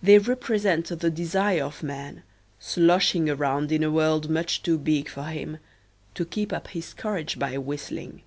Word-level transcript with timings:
They 0.00 0.18
represent 0.20 0.86
the 0.86 1.10
desire 1.10 1.64
of 1.64 1.82
man, 1.82 2.22
sloshing 2.60 3.28
around 3.28 3.72
in 3.72 3.82
a 3.82 3.90
world 3.90 4.30
much 4.30 4.62
too 4.62 4.78
big 4.78 5.08
for 5.08 5.24
him, 5.24 5.58
to 6.14 6.24
keep 6.24 6.52
up 6.52 6.68
his 6.68 6.94
courage 6.94 7.36
by 7.36 7.58
whistling. 7.58 8.22